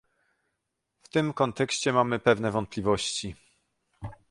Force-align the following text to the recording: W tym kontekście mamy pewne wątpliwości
W 1.03 1.09
tym 1.09 1.33
kontekście 1.33 1.93
mamy 1.93 2.19
pewne 2.19 2.51
wątpliwości 2.51 3.35